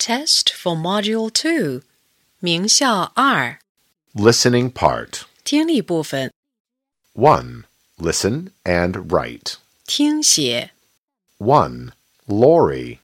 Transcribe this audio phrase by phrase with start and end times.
[0.00, 1.82] Test for Module Two，
[2.40, 3.58] 名校二
[4.14, 5.24] Listening part.
[5.44, 6.32] 听力部分，
[7.14, 7.64] 1.
[7.98, 9.56] Listen and write.
[9.86, 10.70] 听写
[11.38, 11.92] 1.
[12.26, 12.98] Lorry.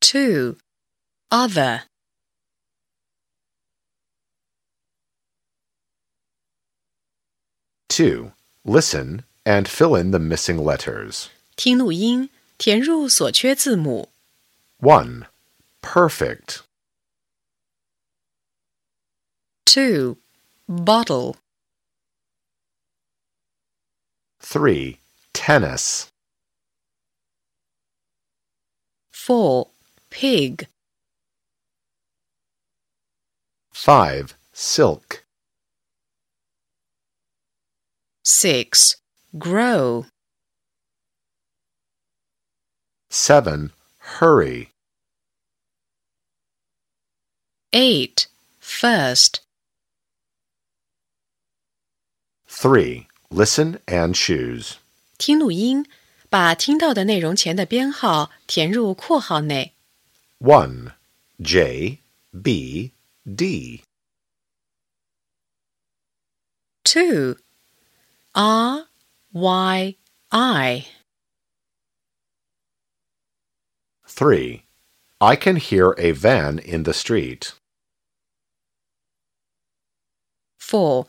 [0.00, 0.58] Two,
[1.30, 1.84] other.
[7.88, 8.32] Two.
[8.64, 11.28] Listen and fill in the missing letters.
[11.56, 14.10] 听录音，填入所缺字母。
[14.80, 15.26] 1.
[15.82, 16.62] Perfect.
[19.64, 20.16] Two,
[20.66, 21.36] bottle.
[24.40, 24.98] 3.
[25.32, 26.06] Tennis.
[29.10, 29.68] Four,
[30.10, 30.68] pig.
[33.72, 34.34] 5.
[34.52, 35.24] Silk.
[38.22, 38.96] Six,
[39.38, 40.06] grow.
[43.10, 43.70] 7.
[44.18, 44.70] Hurry.
[47.72, 48.28] Eight,
[48.60, 49.40] first.
[52.46, 53.06] 3.
[53.30, 54.76] Listen and choose.
[55.18, 55.86] 听录音，
[56.28, 59.74] 把听到的内容前的编号填入括号内。
[60.38, 60.92] 1.
[61.42, 61.98] J,
[62.42, 62.92] B,
[63.24, 63.82] D.
[66.84, 67.38] Two,
[68.32, 68.86] R,
[69.31, 69.95] Y,
[70.31, 70.87] I.
[74.07, 74.63] 3.
[75.21, 77.53] I can hear a van in the street.
[80.57, 81.05] Four,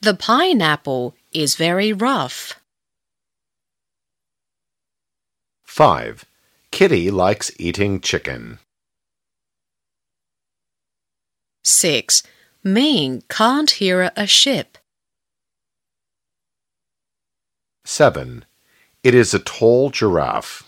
[0.00, 2.58] the pineapple is very rough.
[5.64, 6.24] 5.
[6.70, 8.60] Kitty likes eating chicken.
[11.62, 12.22] Six,
[12.64, 14.77] Ming can't hear a ship.
[17.87, 18.45] 7.
[19.03, 20.63] It is a tall giraffe.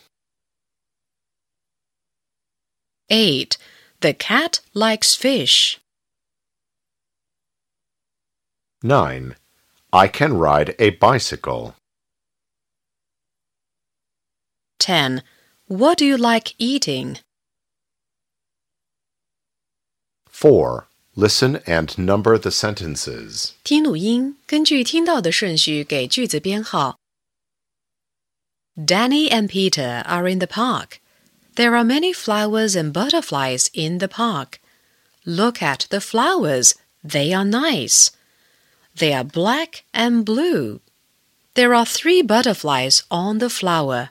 [3.09, 3.57] Eight,
[4.01, 5.79] the cat likes fish.
[8.83, 9.35] 9.
[9.93, 11.75] I can ride a bicycle.
[14.77, 15.23] Ten,
[15.67, 17.19] what do you like eating?
[20.27, 20.87] 4.
[21.15, 23.53] Listen and number the sentences.
[23.63, 26.99] 听录音，根据听到的顺序给句子编号。
[28.78, 31.00] Danny and Peter are in the park.
[31.56, 34.60] There are many flowers and butterflies in the park.
[35.26, 36.74] Look at the flowers.
[37.02, 38.10] They are nice.
[38.94, 40.80] They are black and blue.
[41.54, 44.10] There are three butterflies on the flower.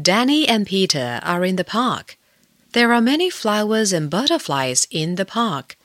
[0.00, 2.18] Danny and Peter are in the park.
[2.72, 5.76] There are many flowers and butterflies in the park.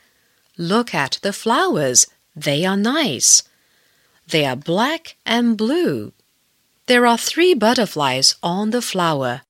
[0.58, 2.08] Look at the flowers.
[2.36, 3.44] They are nice.
[4.29, 6.13] They are black and blue.
[6.87, 9.43] There are three butterflies on the flower.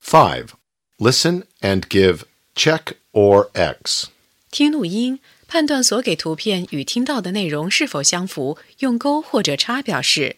[0.00, 0.54] Five.
[0.98, 2.24] Listen and give
[2.54, 4.08] check or X.
[4.50, 10.36] 听录音，判断所给图片与听到的内容是否相符，用勾或者叉表示。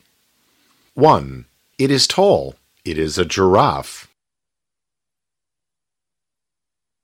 [0.95, 1.45] 1.
[1.77, 2.55] It is tall.
[2.85, 4.05] It is a giraffe.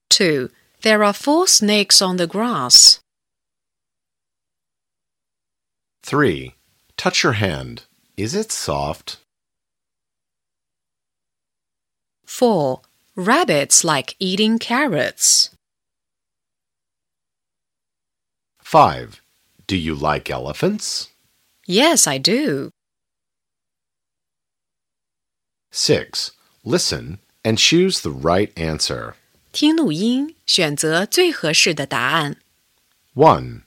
[0.09, 0.49] 2.
[0.82, 3.00] There are four snakes on the grass.
[6.02, 6.54] 3.
[6.96, 7.82] Touch your hand.
[8.16, 9.18] Is it soft?
[12.24, 12.80] 4.
[13.16, 15.50] Rabbits like eating carrots.
[18.60, 19.20] 5.
[19.66, 21.08] Do you like elephants?
[21.66, 22.70] Yes, I do.
[25.72, 26.32] 6.
[26.64, 29.14] Listen and choose the right answer.
[29.55, 32.37] 听录音，选择最合适的答案。
[33.15, 33.63] 1.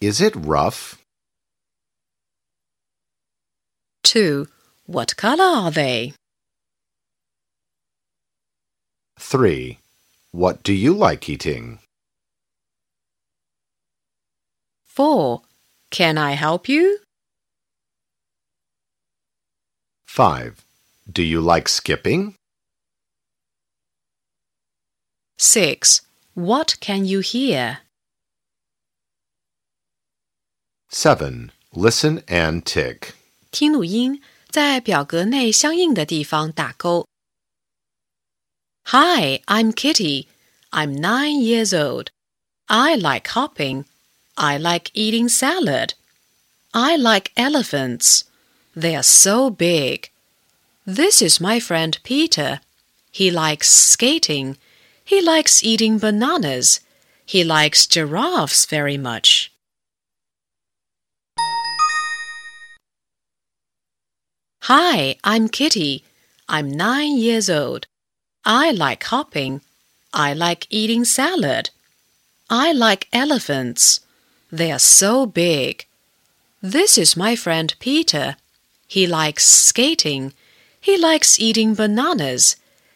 [0.00, 0.94] Is it rough?
[4.02, 4.46] 2.
[4.86, 6.14] What color are they?
[9.18, 9.78] 3.
[10.32, 11.78] What do you like eating?
[14.86, 15.42] 4.
[15.90, 17.00] Can I help you?
[20.06, 20.54] 5.
[21.12, 22.34] Do you like skipping?
[25.44, 26.02] 6.
[26.34, 27.78] What can you hear?
[30.90, 31.52] 7.
[31.72, 33.14] Listen and tick.
[33.50, 37.06] 听录音，在表格内相应的地方打勾。
[38.86, 40.26] Hi, I'm Kitty.
[40.70, 42.08] I'm nine years old.
[42.66, 43.84] I like hopping.
[44.34, 45.94] I like eating salad.
[46.72, 48.22] I like elephants.
[48.76, 50.10] They are so big.
[50.86, 52.60] This is my friend Peter.
[53.12, 54.56] He likes skating.
[55.05, 56.79] He likes eating bananas.
[57.27, 59.51] He likes giraffes very much.
[64.63, 66.03] Hi, I'm Kitty.
[66.49, 67.85] I'm nine years old.
[68.43, 69.61] I like hopping.
[70.11, 71.69] I like eating salad.
[72.49, 73.99] I like elephants.
[74.51, 75.85] They are so big.
[76.63, 78.37] This is my friend Peter.
[78.87, 80.33] He likes skating.
[80.81, 82.55] He likes eating bananas.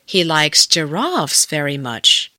[0.10, 2.32] He likes giraffes very much.